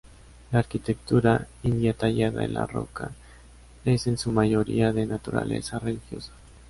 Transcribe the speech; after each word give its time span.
La 0.51 0.57
arquitectura 0.57 1.33
india 1.71 1.93
tallada 2.03 2.43
en 2.47 2.55
la 2.55 2.65
roca 2.71 3.11
es 3.85 4.07
en 4.07 4.17
su 4.17 4.31
mayoría 4.31 4.91
de 4.93 5.05
naturaleza 5.05 5.77
religiosa. 5.77 6.31